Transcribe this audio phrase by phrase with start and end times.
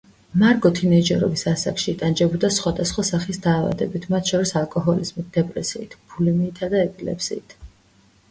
[0.41, 7.55] მარგო თინეიჯერობის ასაკში იტანჯებოდა სხვადასხვა სახის დაავადებით, მათ შორის ალკოჰოლიზმით, დეპრესიით, ბულიმიითა და ეპილეფსიით.